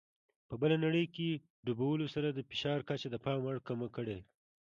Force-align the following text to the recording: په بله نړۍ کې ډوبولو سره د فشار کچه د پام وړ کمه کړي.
په 0.49 0.55
بله 0.61 0.75
نړۍ 0.85 1.05
کې 1.15 1.29
ډوبولو 1.65 2.05
سره 2.15 2.27
د 2.31 2.39
فشار 2.49 2.79
کچه 2.89 3.07
د 3.11 3.15
پام 3.25 3.39
وړ 3.43 3.57
کمه 3.67 3.87
کړي. 3.95 4.19